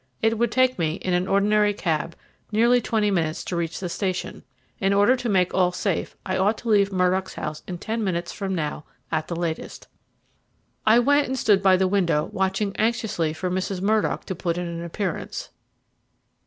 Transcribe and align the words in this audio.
It 0.19 0.39
would 0.39 0.51
take 0.51 0.79
me, 0.79 0.93
in 0.95 1.13
an 1.13 1.27
ordinary 1.27 1.75
cab, 1.75 2.15
nearly 2.51 2.81
twenty 2.81 3.11
minutes 3.11 3.43
to 3.43 3.55
reach 3.55 3.79
the 3.79 3.87
station. 3.87 4.41
In 4.79 4.93
order 4.93 5.15
to 5.15 5.29
make 5.29 5.53
all 5.53 5.71
safe 5.71 6.17
I 6.25 6.37
ought 6.37 6.57
to 6.57 6.69
leave 6.69 6.91
Murdock's 6.91 7.35
house 7.35 7.61
in 7.67 7.77
ten 7.77 8.03
minutes 8.03 8.31
from 8.31 8.55
now 8.55 8.83
at 9.11 9.27
the 9.27 9.35
latest. 9.35 9.87
I 10.87 10.97
went 10.97 11.27
and 11.27 11.37
stood 11.37 11.61
by 11.61 11.77
the 11.77 11.87
window 11.87 12.31
watching 12.33 12.75
anxiously 12.77 13.31
for 13.31 13.51
Mrs. 13.51 13.79
Murdock 13.79 14.25
to 14.25 14.33
put 14.33 14.57
in 14.57 14.65
an 14.65 14.83
appearance. 14.83 15.51